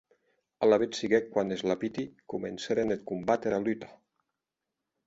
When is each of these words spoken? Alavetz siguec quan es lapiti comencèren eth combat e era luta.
Alavetz 0.67 1.01
siguec 1.01 1.27
quan 1.35 1.53
es 1.57 1.63
lapiti 1.73 2.07
comencèren 2.35 2.97
eth 2.97 3.07
combat 3.13 3.41
e 3.47 3.53
era 3.53 3.65
luta. 3.69 3.93